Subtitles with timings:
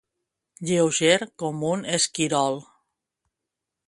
[0.69, 2.59] Lleuger com un esquirol.